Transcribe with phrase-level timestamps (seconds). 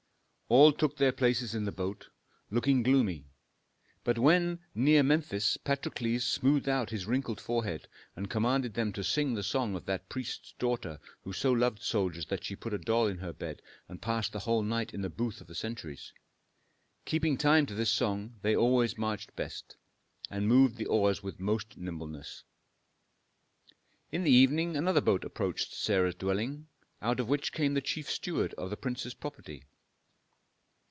[0.53, 2.09] All took their places in the boat,
[2.49, 3.23] looking gloomy.
[4.03, 9.33] But when near Memphis Patrokles smoothed out his wrinkled forehead and commanded them to sing
[9.33, 13.07] the song of that priest's daughter who so loved soldiers that she put a doll
[13.07, 16.11] in her bed and passed the whole night in the booth of the sentries.
[17.05, 19.77] Keeping time to this song, they always marched best,
[20.29, 22.43] and moved the oars with most nimbleness.
[24.11, 26.67] In the evening another boat approached Sarah's dwelling,
[27.01, 29.63] out of which came the chief steward of the prince's property.